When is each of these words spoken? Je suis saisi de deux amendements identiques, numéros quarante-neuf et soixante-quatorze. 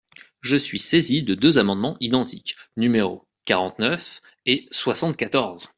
Je 0.41 0.55
suis 0.55 0.79
saisi 0.79 1.21
de 1.21 1.35
deux 1.35 1.59
amendements 1.59 1.95
identiques, 1.99 2.55
numéros 2.75 3.27
quarante-neuf 3.45 4.19
et 4.47 4.67
soixante-quatorze. 4.71 5.69